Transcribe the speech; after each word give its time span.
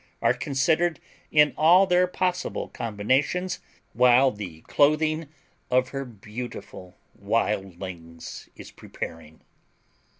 are 0.19 0.33
considered 0.33 0.99
in 1.29 1.53
all 1.55 1.85
their 1.85 2.07
possible 2.07 2.69
combinations 2.69 3.59
while 3.93 4.31
the 4.31 4.61
clothing 4.61 5.29
of 5.69 5.89
her 5.89 6.03
beautiful 6.03 6.97
wildlings 7.21 8.49
is 8.55 8.71
preparing. 8.71 9.41